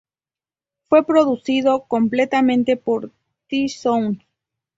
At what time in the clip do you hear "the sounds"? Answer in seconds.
3.49-4.23